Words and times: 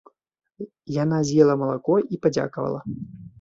Яна 1.01 1.19
з'ела 1.31 1.55
малако 1.65 1.99
і 2.17 2.21
падзякавала. 2.25 2.81